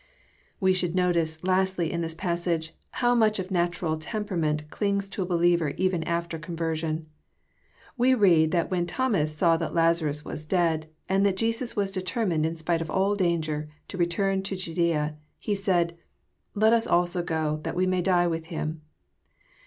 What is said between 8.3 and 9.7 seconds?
that when Thomas saw